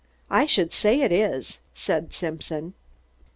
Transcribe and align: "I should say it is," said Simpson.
"I 0.31 0.47
should 0.47 0.73
say 0.73 1.01
it 1.03 1.11
is," 1.11 1.59
said 1.75 2.11
Simpson. 2.11 2.73